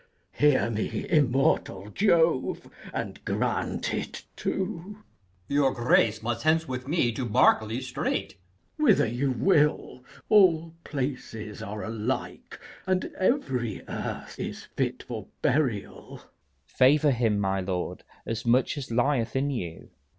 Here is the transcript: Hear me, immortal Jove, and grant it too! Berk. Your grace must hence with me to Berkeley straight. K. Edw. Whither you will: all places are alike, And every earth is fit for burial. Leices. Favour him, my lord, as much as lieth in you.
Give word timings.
Hear 0.31 0.71
me, 0.71 1.05
immortal 1.07 1.91
Jove, 1.91 2.67
and 2.91 3.23
grant 3.23 3.93
it 3.93 4.23
too! 4.35 4.95
Berk. 4.97 5.05
Your 5.47 5.71
grace 5.75 6.23
must 6.23 6.41
hence 6.41 6.67
with 6.67 6.87
me 6.87 7.11
to 7.11 7.23
Berkeley 7.23 7.81
straight. 7.81 8.29
K. 8.31 8.37
Edw. 8.79 8.83
Whither 8.83 9.05
you 9.05 9.29
will: 9.31 10.03
all 10.27 10.73
places 10.83 11.61
are 11.61 11.83
alike, 11.83 12.59
And 12.87 13.13
every 13.19 13.83
earth 13.87 14.39
is 14.39 14.63
fit 14.75 15.03
for 15.03 15.27
burial. 15.43 16.13
Leices. 16.15 16.27
Favour 16.65 17.11
him, 17.11 17.37
my 17.39 17.59
lord, 17.61 18.03
as 18.25 18.43
much 18.43 18.79
as 18.79 18.89
lieth 18.89 19.35
in 19.35 19.51
you. 19.51 19.91